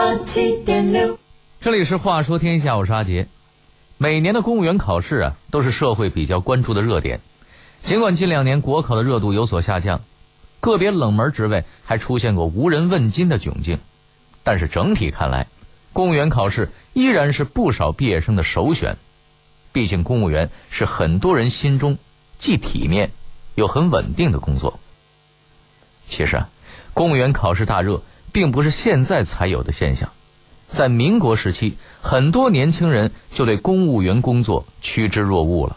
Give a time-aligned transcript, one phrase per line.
[0.00, 1.18] 八七点六。
[1.60, 3.28] 这里是《话说天下》，我是阿杰。
[3.98, 7.20] 每年的公务员考试啊，都是社会比较关注的热点。
[7.82, 10.00] 尽管近两年国考的热度有所下降，
[10.60, 13.78] 个别冷门职位还出现过无人问津的窘境，
[14.42, 15.48] 但是整体看来，
[15.92, 18.96] 公务员考试依然是不少毕业生的首选。
[19.70, 21.98] 毕竟，公务员是很多人心中
[22.38, 23.10] 既体面
[23.54, 24.80] 又很稳定的工作。
[26.08, 26.48] 其实啊，
[26.94, 28.00] 公务员考试大热
[28.32, 30.10] 并不是现在才有的现象。
[30.66, 35.76] 在民国时期，很多年轻人就对公务员工作趋之若鹜了。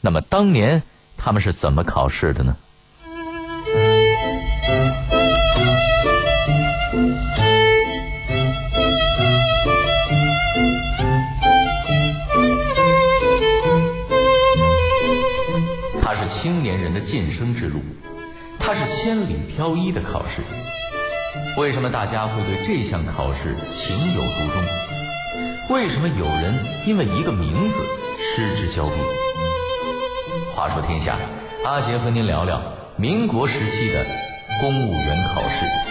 [0.00, 0.82] 那么，当年
[1.16, 2.56] 他们是怎么考试的呢？
[16.00, 17.80] 它是青年人的晋升之路，
[18.58, 20.40] 它是千里挑一的考试。
[21.56, 24.62] 为什么大家会对这项考试情有独钟？
[25.70, 26.54] 为什么有人
[26.86, 27.80] 因为一个名字
[28.18, 28.94] 失之交臂？
[30.54, 31.16] 话说天下，
[31.64, 32.60] 阿杰和您聊聊
[32.96, 34.04] 民国时期的
[34.60, 35.85] 公务员考试。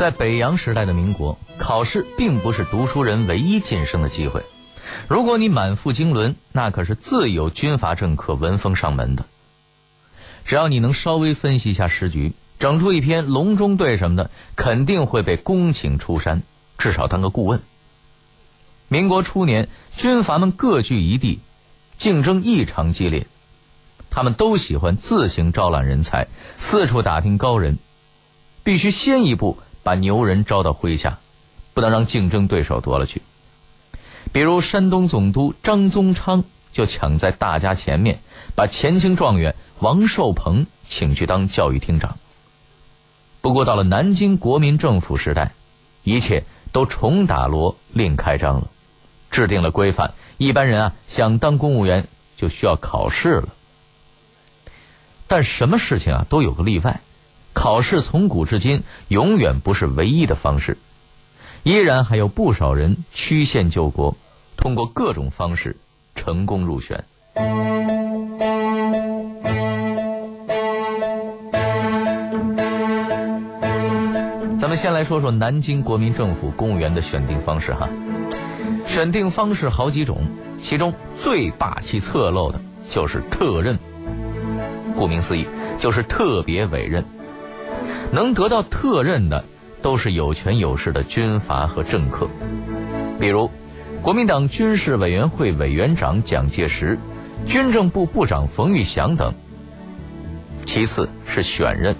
[0.00, 4.46] 在北洋时代的民国，考试并不是读书人唯一晋升的机会。
[5.08, 9.26] 如果你满腹经纶，那可是自有军阀政客闻风上门的。
[10.46, 16.42] 只要你能稍微分析一下时局，整出一篇隆中对什么的，肯定会被恭请出山，
[16.78, 17.60] 至少当个顾问。
[18.88, 21.40] 民国初年，军阀们各据一地，
[21.98, 23.26] 竞争异常激烈，
[24.08, 27.76] 他们都喜欢自行招揽人才，四处打听高人，
[28.64, 29.58] 必须先一步。
[29.82, 31.18] 把牛人招到麾下，
[31.74, 33.22] 不能让竞争对手夺了去。
[34.32, 38.20] 比如山东总督张宗昌就抢在大家前面，
[38.54, 42.16] 把前清状元王寿鹏请去当教育厅长。
[43.40, 45.52] 不过到了南京国民政府时代，
[46.04, 48.68] 一切都重打锣另开张了，
[49.30, 50.12] 制定了规范。
[50.36, 53.48] 一般人啊想当公务员就需要考试了。
[55.26, 57.00] 但什么事情啊都有个例外。
[57.52, 60.78] 考试从古至今永远不是唯一的方式，
[61.62, 64.16] 依然还有不少人曲线救国，
[64.56, 65.76] 通过各种方式
[66.14, 67.04] 成功入选。
[74.58, 77.88] 咱们先来说说南京国民政府公务员的选定方式哈，
[78.86, 80.18] 选定方式好几种，
[80.58, 83.78] 其中最霸气侧漏的就是特任，
[84.96, 85.46] 顾名思义
[85.78, 87.04] 就是特别委任。
[88.12, 89.44] 能得到特任的，
[89.82, 92.28] 都是有权有势的军阀和政客，
[93.20, 93.50] 比如
[94.02, 96.98] 国民党军事委员会委员长蒋介石、
[97.46, 99.32] 军政部部长冯玉祥等。
[100.66, 101.94] 其次是选任，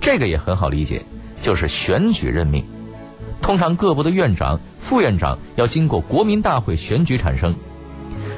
[0.00, 1.04] 这个也很好理解，
[1.42, 2.64] 就是选举任命。
[3.42, 7.54] 通常各部的院长、副院长要经过国民大会选举产生，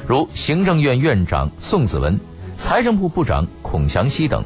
[0.06, 2.18] 如行政院院长宋子文、
[2.52, 4.42] 财政部部长孔祥熙等。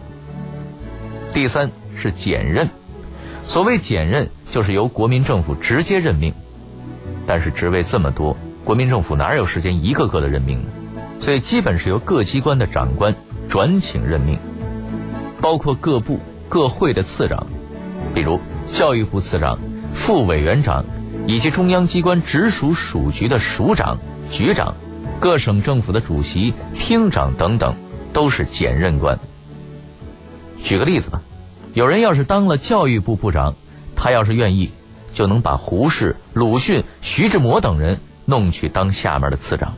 [1.33, 1.71] 第三。
[1.97, 2.69] 是简任，
[3.43, 6.34] 所谓简任，就是由国民政府直接任命。
[7.27, 10.69] 但是职位这么多，国民政府哪有时间一个个的任命呢？
[11.21, 13.15] 所以基本是由各机关的长官
[13.49, 14.38] 转请任命，
[15.41, 17.47] 包括各部各会的次长，
[18.12, 19.59] 比如教育部次长、
[19.94, 20.84] 副委员长，
[21.26, 23.99] 以及中央机关直属署局的署长、
[24.31, 24.75] 局长，
[25.21, 27.76] 各省政府的主席、厅长等等，
[28.12, 29.19] 都是简任官。
[30.62, 31.22] 举个例子吧。
[31.75, 33.57] 有人要是当了教育部部长，
[33.97, 34.71] 他要是愿意，
[35.12, 39.75] 就能把胡适、鲁迅、徐志摩等人弄去当下面的次长。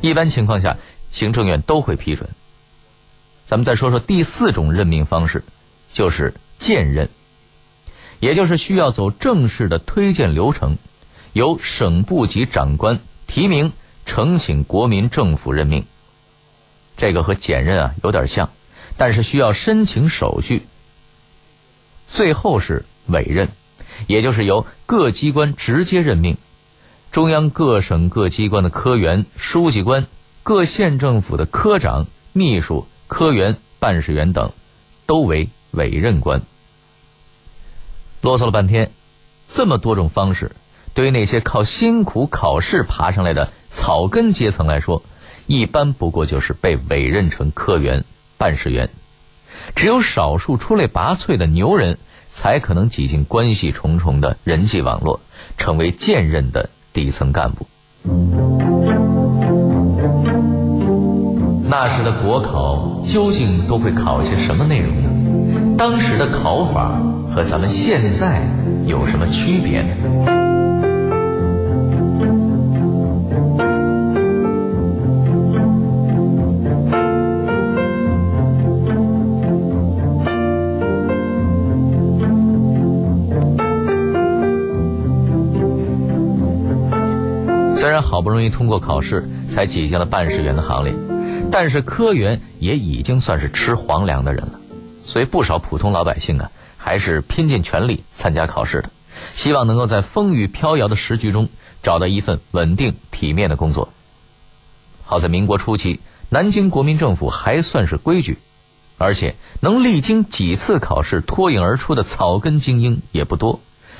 [0.00, 0.78] 一般情况下，
[1.10, 2.30] 行政院都会批准。
[3.44, 5.44] 咱们再说说第四种任命方式，
[5.92, 7.10] 就是荐任，
[8.20, 10.78] 也就是需要走正式的推荐流程，
[11.34, 13.70] 由省部级长官提名
[14.06, 15.84] 呈请国民政府任命。
[16.96, 18.48] 这个和简任啊有点像，
[18.96, 20.62] 但是需要申请手续。
[22.14, 23.48] 最后是委任，
[24.06, 26.36] 也就是由各机关直接任命，
[27.10, 30.06] 中央各省各机关的科员、书记官，
[30.44, 34.52] 各县政府的科长、秘书、科员、办事员等，
[35.06, 36.42] 都为委任官。
[38.20, 38.92] 啰嗦了半天，
[39.48, 40.52] 这么多种方式，
[40.94, 45.02] 对于那些靠辛苦考试爬上来的草根阶层来说，
[45.48, 48.04] 一般不过就是被委任成科员、
[48.38, 48.90] 办事员。
[49.74, 55.20] 只有少数出类拔萃的牛人，才可能挤进关系重重的人际网络，
[55.56, 57.66] 成为荐任的底层干部。
[61.66, 65.76] 那时的国考究竟都会考些什么内容呢？
[65.76, 67.00] 当时的考法
[67.34, 68.42] 和咱们现在
[68.86, 70.33] 有什么区别呢？
[88.14, 90.94] 好不容易通过考试，才挤进了办事员的行列，
[91.50, 94.60] 但是科员也已经算是吃皇粮的人了，
[95.02, 98.90] 所以不少普通老百姓啊，还是拼尽全力参加考试的，
[99.32, 101.48] 希望能够在风雨飘摇的时局中
[101.82, 103.88] 找到一份稳定体面的工作。
[105.04, 108.38] 好在民国初期，南京国民政府还算是规矩，
[108.96, 113.58] 而且能历经几次考试脱颖而出的草根精英也不多，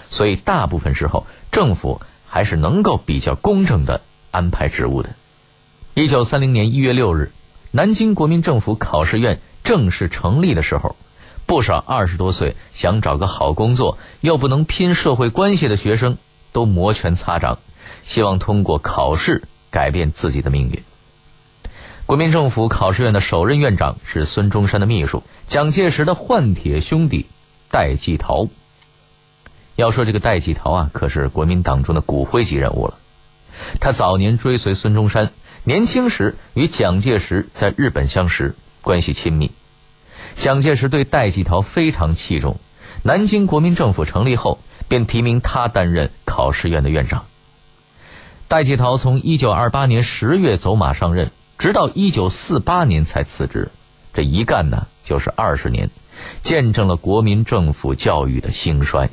[0.09, 2.01] 所以大部分时候政府。
[2.35, 4.01] 还是能够比较公正的
[4.33, 5.11] 安排职务的。
[5.95, 7.31] 一九三零年一月六日，
[7.71, 10.97] 南京国民政府考试院正式成立的时候，
[11.47, 16.19] 不少二十多岁想找个好工作又不能拼社会关系的学生，
[16.51, 17.61] 都摩拳擦掌，
[18.03, 20.83] 希望通过考试改变自己的命运。
[22.05, 27.27] 国民政府考试院的首任院长是孙中山的秘书，蒋介石的换铁兄弟
[27.71, 28.49] 戴季陶。
[29.77, 32.95] 要说这个戴季陶啊，可是国民党中的骨灰级人物了。
[33.81, 35.31] 他早年追随孙中山，
[35.65, 39.51] 年轻时与蒋介石在日本相识，关系亲密。
[40.37, 42.59] 蒋介石对戴季陶非常器重，
[43.03, 47.25] 南京国民政府成立后，便提名他担任考试院的院长。
[48.47, 53.71] 戴季陶从1928年10月走马上任，直到1948年才辞职，
[54.13, 55.91] 这一干呢就是二十年，
[56.43, 59.11] 见证了国民政府教育的兴衰。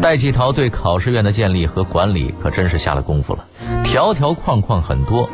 [0.00, 3.44] 戴季陶对考试院的建立和管理可真是下了功夫了，
[3.84, 5.30] 条条框框很多。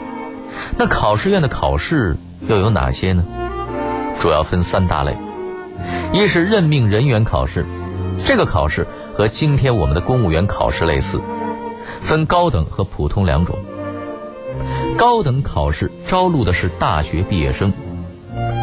[0.76, 3.24] 那考试院的考试又有哪些呢？
[4.20, 5.16] 主要分三大类：
[6.12, 7.64] 一是任命人员考试，
[8.26, 11.18] 这个考试和今天我们的公务员考试类似，
[12.02, 13.56] 分高等和普通两种。
[15.00, 17.72] 高等考试招录的是大学毕业生，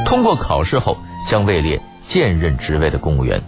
[0.05, 0.95] 通过考试后
[1.27, 3.41] 将位列现任职位的公务员；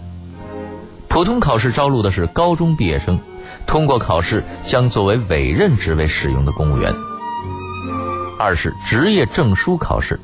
[1.06, 3.20] 普通考试招录的是高中毕业生，
[3.64, 6.92] 通过考试将作为委任职位使用的公务员。
[8.36, 10.18] 二是职业证书考试，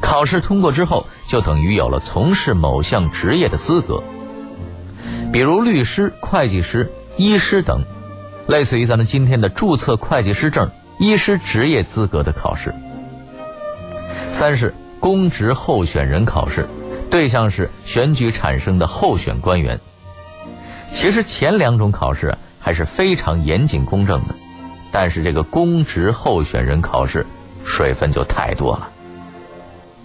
[0.00, 4.00] 考试通过之后就等于有了从事某项职业的资格，
[5.32, 7.82] 比如律师、会计师、医师等，
[8.46, 10.70] 类似于咱们今天的注册会计师证。
[10.98, 12.74] 医师职业资格的考试。
[14.28, 16.68] 三是公职候选人考试，
[17.10, 19.80] 对象是选举产生的候选官员。
[20.92, 24.34] 其实前两种考试还是非常严谨公正的，
[24.92, 27.26] 但是这个公职候选人考试
[27.64, 28.88] 水分就太多了。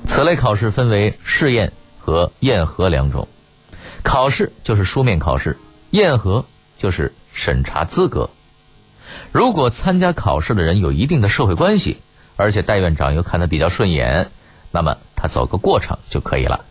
[0.05, 3.27] 此类考试分为试验和验核两种，
[4.03, 5.57] 考试就是书面考试，
[5.91, 6.45] 验核
[6.77, 8.29] 就是审查资格。
[9.31, 11.97] 如果参加考试的人有一定的社会关系，
[12.35, 14.31] 而且戴院长又看他比较顺眼，
[14.71, 16.65] 那么他走个过场就可以了。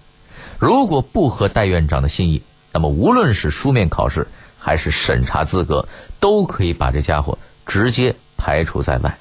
[0.58, 2.42] 如果不合戴院长的心意，
[2.72, 4.26] 那么无论是书面考试
[4.58, 5.88] 还是审查资格，
[6.20, 9.18] 都可以把这家伙直接排除在外。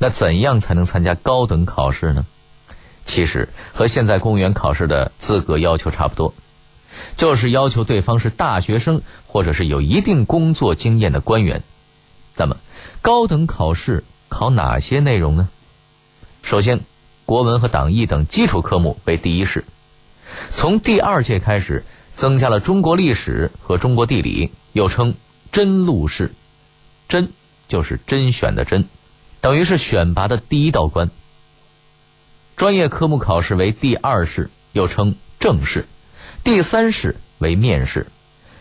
[0.00, 2.26] 那怎样才能参加高等考试呢？
[3.04, 6.34] 其实和现在公务员考试的资格要求差不多，
[7.16, 11.62] 就是要求对方是大学生或者是有一定工作经验的官员。
[12.38, 12.56] 那么，
[13.02, 15.48] 高等考试考哪些内容呢？
[16.42, 16.80] 首先，
[17.26, 19.64] 国文和党义等基础科目为第一试。
[20.48, 25.16] 从第二届开始，增加了中国历史和中国地理，又称
[25.50, 26.32] 真录试。
[27.08, 27.32] 真
[27.66, 28.88] 就是甄选的甄，
[29.40, 31.10] 等于是选拔的第一道关。
[32.56, 35.88] 专业科目考试为第二试，又称正试。
[36.44, 38.06] 第三试为面试。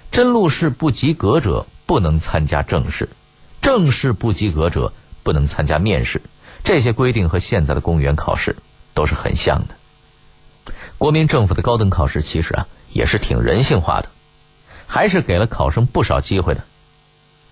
[0.09, 3.09] 真录试不及格者不能参加正试。
[3.61, 6.21] 正式不及格者不能参加面试，
[6.63, 8.55] 这些规定和现在的公务员考试
[8.93, 10.73] 都是很像的。
[10.97, 14.09] 国民政府的高等考试其实啊也是挺人性化的，
[14.87, 16.63] 还是给了考生不少机会的。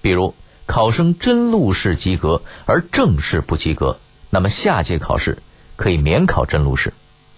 [0.02, 0.34] 比如
[0.66, 5.40] 考生真录试及格而正式不及格，那么下届考试
[5.76, 6.94] 可以免考真录试。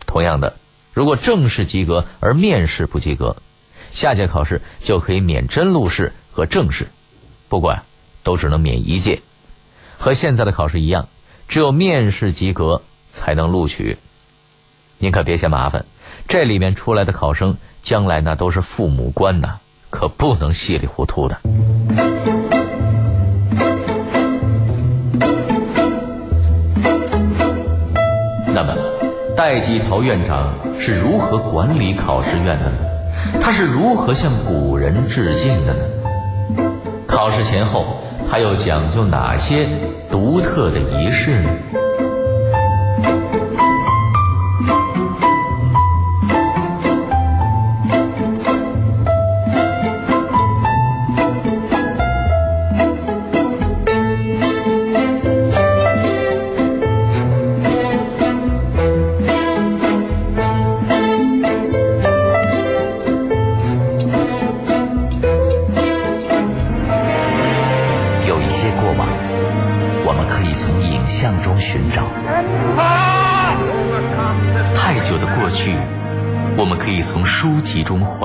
[0.06, 0.56] 同样的，
[0.94, 3.38] 如果正式及格而面试不及格，
[3.92, 6.88] 下届考试就可以免真录试和正式。
[7.50, 7.84] 不过呀。
[8.28, 9.22] 都只能免一届，
[9.98, 11.08] 和现在的考试一样，
[11.48, 13.98] 只有面试及格才能录取。
[14.98, 15.86] 您可别嫌麻烦，
[16.28, 21.38] 这里面出来的考生将来那都是父母官呐，可不能稀里糊涂的。
[28.54, 28.76] 那么，
[29.38, 32.78] 戴季陶院长是如何管理考试院的呢？
[33.40, 35.84] 他是如何向古人致敬的呢？
[37.08, 39.68] 考试前后，他又讲究哪些
[40.12, 41.87] 独特的仪式呢？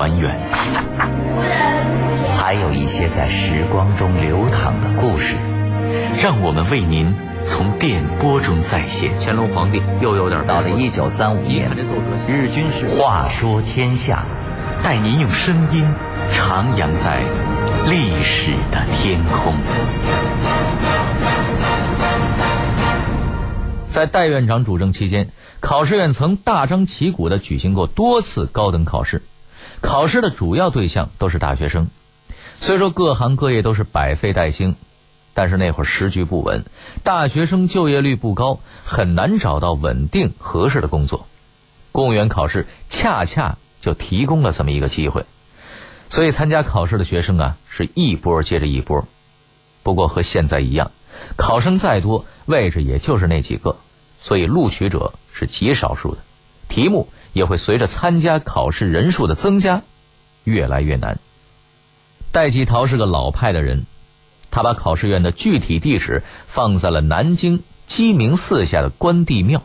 [0.03, 0.37] 还原，
[2.35, 5.37] 还有一些在时光中流淌的故事，
[6.21, 9.13] 让我们为您从电波中再现。
[9.21, 11.69] 乾隆皇帝又有点到了一九三五年，
[12.27, 14.25] 日军是话说天下，
[14.83, 15.87] 带您用声音
[16.33, 17.21] 徜徉在
[17.89, 19.53] 历史的天空。
[23.85, 25.29] 在戴院长主政期间，
[25.61, 29.21] 考试院曾大张旗鼓地举行过多次高等考试。
[29.83, 31.89] 考试的主要对象都是大学生，
[32.55, 34.75] 虽说各行各业都是百废待兴，
[35.33, 36.63] 但是那会儿时局不稳，
[37.03, 41.27] 大学生就业率不高，很难找到稳定合适的工作。
[41.91, 45.25] 公务员考试恰恰就提供了这么一个机会，
[46.07, 49.05] 所以参加考试的学生啊是一波接着一波。
[49.83, 50.91] 不过和现在一样，
[51.35, 53.75] 考生再多，位置也就是那几个，
[54.17, 56.21] 所以录取者是极少数的，
[56.73, 57.07] 题目。
[57.33, 59.81] 也会随着参加考试人数的增加，
[60.43, 61.17] 越来越难。
[62.31, 63.87] 戴季陶是个老派的人，
[64.51, 69.63] 他把考试院的具体地址放在了南京鸡鸣寺下的关帝庙。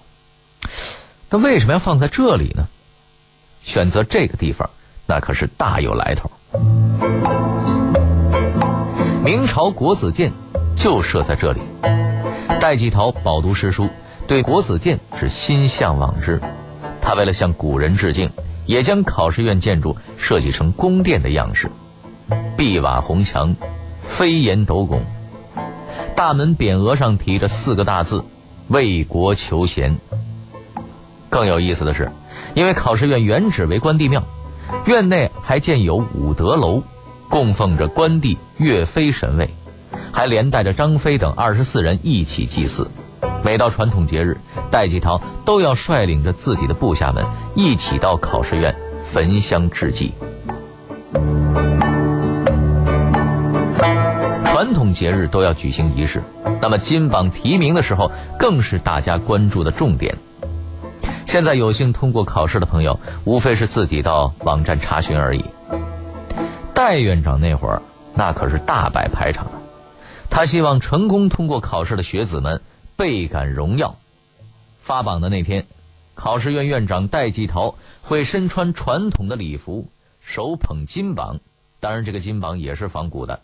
[1.28, 2.68] 他为什么要放在这里呢？
[3.62, 4.70] 选择这个地方，
[5.04, 6.30] 那可是大有来头。
[9.22, 10.32] 明朝国子监
[10.74, 11.60] 就设在这里。
[12.58, 13.90] 戴季陶饱读诗书，
[14.26, 16.40] 对国子监是心向往之。
[17.08, 18.30] 他为了向古人致敬，
[18.66, 21.70] 也将考试院建筑设计成宫殿的样式，
[22.54, 23.56] 碧瓦红墙，
[24.02, 25.06] 飞檐斗拱，
[26.14, 28.26] 大门匾额上题着四个大字
[28.68, 29.96] “为国求贤”。
[31.30, 32.12] 更有意思的是，
[32.52, 34.22] 因为考试院原址为关帝庙，
[34.84, 36.82] 院内还建有武德楼，
[37.30, 39.48] 供奉着关帝、岳飞神位，
[40.12, 42.90] 还连带着张飞等二十四人一起祭祀。
[43.44, 44.36] 每到传统节日，
[44.70, 50.12] 戴季陶都要率领着自己的部下们一起到考试院焚香致祭。
[54.44, 56.22] 传统节日都要举行仪式，
[56.60, 60.16] 那么金榜题名的时候更是大家关注的重点。
[61.24, 65.44] 现在有幸通过考试的朋友，无非是自己到网站查询而已。
[66.74, 67.82] 戴院长那会儿，
[68.14, 69.52] 那可是大摆排场啊！
[70.28, 72.60] 他希望成功通过考试的学子们。
[72.98, 73.96] 倍感荣耀。
[74.82, 75.68] 发榜的那天，
[76.16, 79.86] 考试院院长戴季陶会身穿传统的礼服，
[80.20, 81.38] 手捧金榜。
[81.78, 83.40] 当然，这个金榜也是仿古的，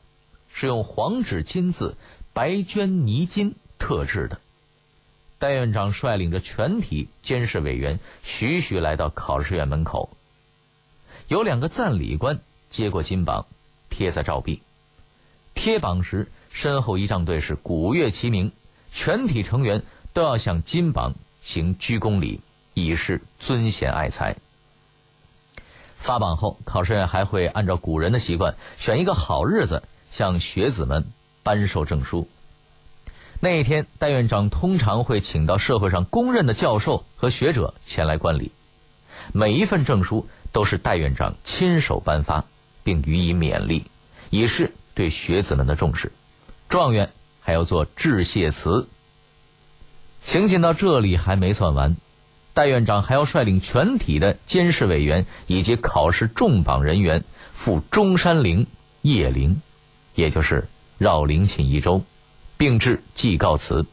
[0.53, 1.97] 是用黄纸金字、
[2.33, 4.41] 白绢泥金特制的。
[5.39, 10.11] 戴院长率领着全体监视委员，徐徐来到考试院门口。
[11.29, 13.47] 有两个赞礼官接过金榜，
[13.89, 14.63] 贴在照壁。
[15.55, 18.51] 贴榜时，身后仪仗队是鼓乐齐鸣。
[18.95, 19.83] 全体成员
[20.13, 22.41] 都要向金榜行鞠躬礼，
[22.75, 24.37] 以示尊贤爱才。
[25.97, 29.83] 发榜后，考试院还会按照古人的习惯，选一个好日子
[30.13, 31.05] 向学子们
[31.43, 32.29] 颁授证书。
[33.41, 38.53] 那一天，戴院长通常会请到社会上公认的教授和学者前来观礼，
[39.33, 42.45] 每一份证书都是戴院长亲手颁发，
[42.85, 43.85] 并予以勉励，
[44.31, 46.13] 以示对学子们的重视。
[46.69, 47.11] 状元。
[47.45, 48.89] 还要做致谢词。
[50.23, 51.95] 行进到这里还没算完，
[52.55, 57.23] 戴院长还要率领全体的监视委员以及考试重榜人员
[57.53, 58.67] 赴中山陵
[59.03, 59.61] 谒陵，
[60.15, 62.03] 也就是绕陵寝一周，
[62.57, 63.85] 并致祭告词。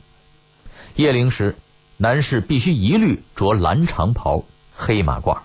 [0.96, 1.58] 谒陵时，
[1.98, 5.40] 男士必须一律着蓝长袍、黑马褂。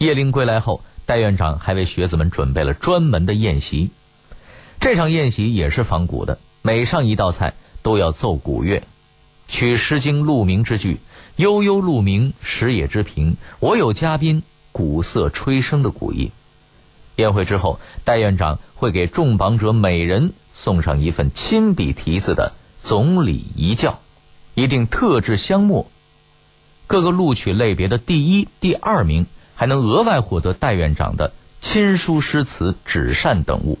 [0.00, 3.90] 谒陵归来后，戴院长还为学子们准备了专门的宴席。
[4.80, 6.40] 这场宴席也是仿古的。
[6.66, 7.52] 每上一道菜
[7.82, 8.82] 都要奏古乐，
[9.46, 10.98] 取《诗经·鹿鸣》之句
[11.36, 13.34] ：“悠悠鹿鸣，食野之苹。
[13.60, 14.42] 我有嘉宾，
[14.72, 16.30] 鼓瑟吹笙的古意。
[17.16, 24.00] 宴会之后，戴院长会给中榜者每人送上一份亲笔题字的总理遗教，
[24.54, 25.86] 一定特制香墨。
[26.86, 33.78] 各个录取类别的第一、第二名还能额外获得戴院长的亲书、诗词、纸扇等物。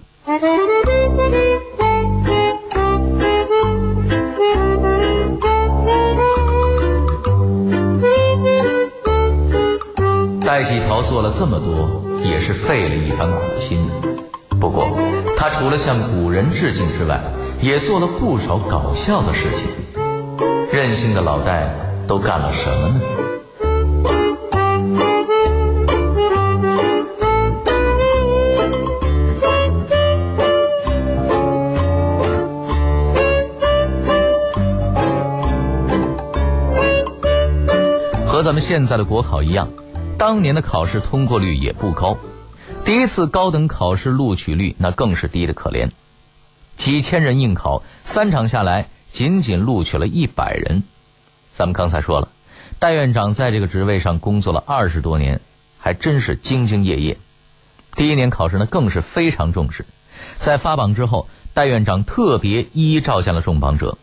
[10.54, 14.08] 戴季陶做了这么多，也是费了一番苦心的。
[14.60, 14.86] 不过，
[15.36, 17.20] 他除了向古人致敬之外，
[17.60, 19.64] 也做了不少搞笑的事情。
[20.72, 21.74] 任性的老戴
[22.06, 23.00] 都干了什么呢？
[38.24, 39.68] 和咱们现在的国考一样。
[40.26, 42.16] 当年的考试通过率也不高，
[42.82, 45.90] 第一次高等考试录取率那更是低的可怜，
[46.78, 50.82] 几千人应考，三场下来仅仅录取了一百人。
[51.52, 52.28] 咱们刚才说了，
[52.78, 55.42] 戴院长在这个职位上工作了二十多年，
[55.78, 57.18] 还真是兢兢业业。
[57.94, 59.84] 第一年考试呢更是非常重视，
[60.38, 63.98] 在发榜之后，戴院长特别一一召见了中榜者，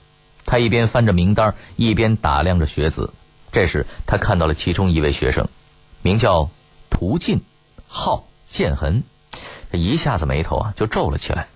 [0.46, 3.12] 他一边翻着名单，一边打量着学子。
[3.52, 5.50] 这时他看到了其中一位学生。
[6.04, 6.50] 名叫
[6.90, 7.42] 涂进，
[7.88, 9.04] 号建恒，
[9.72, 11.48] 这一下子眉头啊就皱了起来。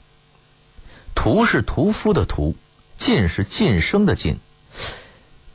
[1.15, 2.55] 屠是屠夫的屠，
[2.97, 4.37] 晋是晋升的晋，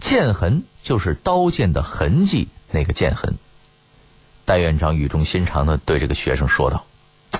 [0.00, 3.36] 剑痕就是刀剑的痕迹那个剑痕。
[4.44, 6.84] 戴院长语重心长的对这个学生说道：“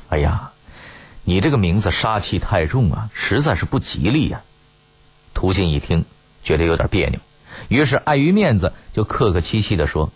[0.08, 0.52] 哎呀，
[1.24, 4.42] 你这个名字杀气太重啊，实在是不吉利呀。”
[5.34, 6.04] 涂进一听，
[6.44, 7.18] 觉得有点别扭，
[7.68, 10.12] 于是碍于面子，就客客气气的说。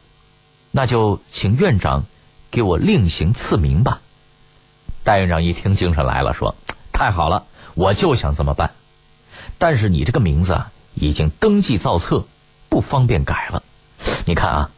[0.77, 2.05] 那就请院长
[2.51, 4.01] 给我另行赐名吧。
[5.05, 6.57] 戴院长一听精神来了，说
[6.93, 7.45] ：“太好了，
[7.75, 8.73] 我就想这么办。
[9.57, 12.27] 但是你这个名字啊，已经登记造册，
[12.69, 13.63] 不方便改了。
[14.27, 14.71] 你看啊，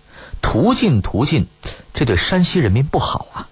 [0.43, 1.47] 途径途径，
[1.95, 3.49] 这对山西人民不好啊。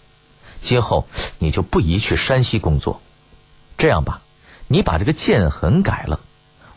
[0.60, 1.06] 今后
[1.38, 3.00] 你就不宜去山西工作。
[3.78, 4.20] 这样吧，
[4.68, 6.20] 你把这个建痕改了，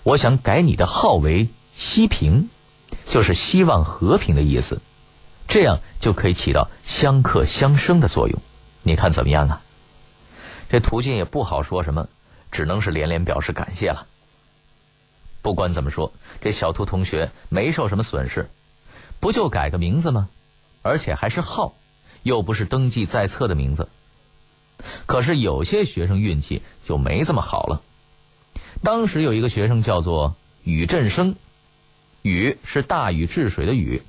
[0.04, 2.48] 我想改你的号为西平，
[3.12, 4.80] 就是希望和平的意思。”
[5.48, 8.42] 这样就可以起到相克相生的作用，
[8.84, 9.62] 你看怎么样啊？
[10.70, 12.10] 这途径也不好说什么，
[12.52, 14.06] 只能是连连表示感谢了。
[15.42, 18.50] 不管怎么说，这小涂同学没受什么损失，
[19.22, 20.28] 不就改个名字吗？
[20.82, 21.74] 而且还是号，
[22.24, 23.88] 又不是登记在册的名字。
[25.06, 27.82] 可是有些学生运气就没这么好了。
[28.84, 31.36] 当时有一个学生叫做宇振生，
[32.22, 34.04] 禹是大禹治水的禹。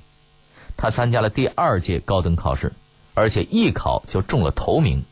[0.81, 2.71] 他参加了第二届高等考试，
[3.13, 5.03] 而且一考就中了头名。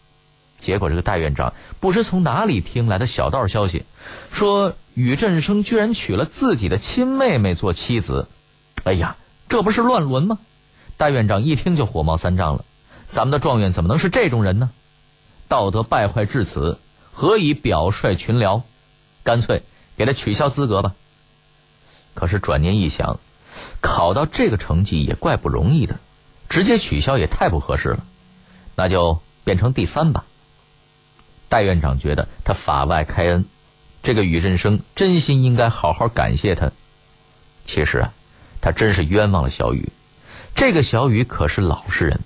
[0.60, 3.84] 结果这个戴院长不知从哪里听来的小道消息，
[4.32, 8.30] 说宇振生居然娶了自己的亲妹妹做妻子。
[8.86, 9.17] 哎呀，
[9.49, 10.39] 这不是乱伦吗？
[10.95, 12.63] 戴院长一听就火冒三丈了。
[13.06, 14.69] 咱们的状元怎么能是这种人呢？
[15.49, 16.80] 道德败坏至此，
[17.12, 18.62] 何以表率群僚？
[19.23, 19.63] 干脆
[19.97, 20.95] 给他取消资格吧。
[22.13, 23.19] 可是转念一想。
[23.82, 25.98] 考到这个成绩也怪不容易的，
[26.50, 28.04] 直接取消也太不合适了，
[28.76, 30.26] 那就变成第三吧。
[31.50, 33.46] 戴院长觉得他法外开恩，
[34.04, 36.72] 这个宇振生真心应该好好感谢他。
[37.66, 38.13] 其实啊，
[38.62, 39.90] 他真是冤枉了小雨。
[40.56, 42.20] 这个小雨可是老实人，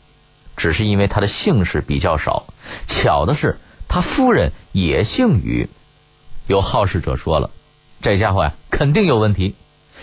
[0.55, 2.45] 只是因为他的姓氏比较少。
[2.87, 5.69] 巧的是，他夫人也姓宇。
[6.47, 7.51] 有好事者说了，
[8.01, 9.55] 这家伙呀，肯定有问题。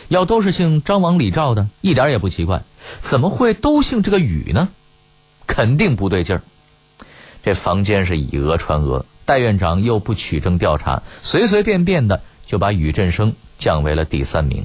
[0.08, 2.62] 要都是姓张王李赵的，一点也不奇怪。
[3.00, 4.68] 怎么会都姓这个宇呢？
[5.46, 6.42] 肯定不对劲儿。
[7.42, 14.64] 这房间是以讹传讹，戴院长又不取证调查，随随便便的就把宇振生降为了第三名。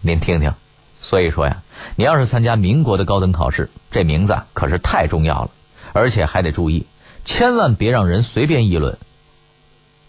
[0.00, 0.52] 您听听，
[1.00, 1.62] 所以说呀，
[1.96, 5.50] 你要是参加民国的高等考试，这名字可是太重要了，
[5.92, 6.86] 而且还得注意，
[7.24, 8.98] 千万别让人随便议论。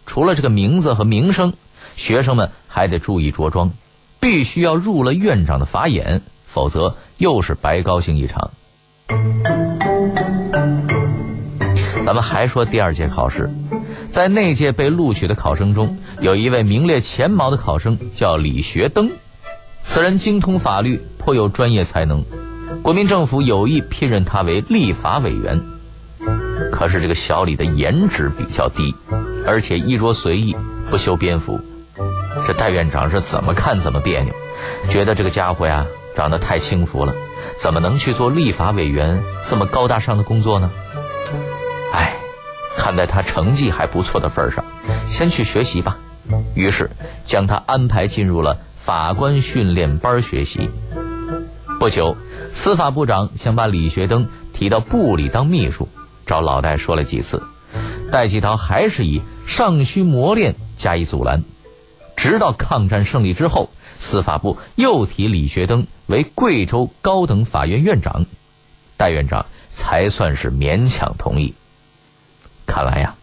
[0.05, 1.53] 除了这个名字和名声，
[1.95, 3.71] 学生们还得注意着装。
[4.19, 8.51] 必须要入了院长的法眼，否则又是白高兴一场。
[12.05, 13.49] 咱们还说第二届考试，
[14.09, 19.11] 在那届被录取的考生中，有一位名列前茅的考生叫李学登，
[19.83, 22.23] 此人精通法律，颇有专业才能，
[22.81, 25.61] 国民政府有意聘任他为立法委员。
[26.71, 28.95] 可是这个小李的颜值比较低，
[29.45, 30.55] 而且衣着随意，
[30.89, 31.59] 不修边幅。
[32.47, 34.33] 这戴院长是怎么看怎么别扭，
[34.89, 37.13] 觉得这个家伙呀，长得太轻浮了，
[37.59, 40.71] 怎么能去做立法委员这么高大上的工作呢？
[41.91, 42.15] 哎，
[42.77, 44.63] 看在他成绩还不错的份上，
[45.05, 45.97] 先去学习吧。
[46.55, 46.89] 于是
[47.25, 50.71] 将他安排进入了法官训练班学习。
[51.81, 52.15] 不久，
[52.47, 55.89] 司法部长想把李学登提到部里当秘书，
[56.25, 57.43] 找老戴说了几次，
[58.09, 61.43] 戴季陶还是以尚需磨练加以阻拦。
[62.17, 68.25] 直到抗战胜利之后，司法部又提李学登为贵州高等法院院长，
[68.97, 71.53] 戴院长才算是勉强同意。
[72.65, 73.15] 看来呀，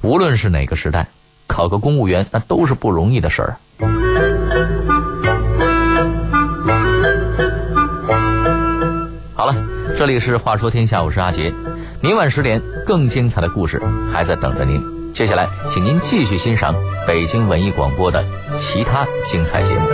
[0.00, 1.08] 无论是哪个时代，
[1.48, 3.56] 考个公务员那都是不容易的事儿。
[9.34, 9.54] 好了，
[9.98, 11.52] 这里是《话说天下》，我是阿杰。
[12.00, 13.82] 明晚十点，更精彩的故事
[14.12, 14.80] 还在等着您。
[15.16, 16.74] 接下来，请您继续欣赏
[17.06, 18.22] 北京文艺广播的
[18.60, 19.88] 其他精彩节目。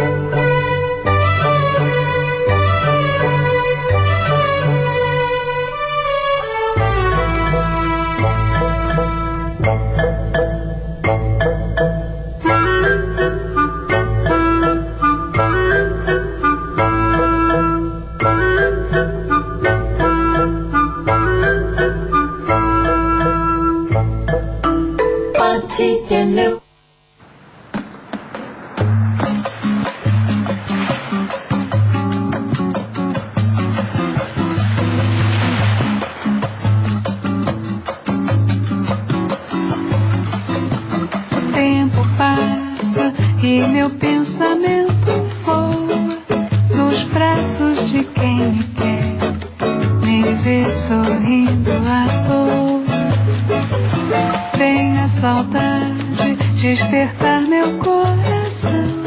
[55.22, 59.01] Saudade despertar meu coração.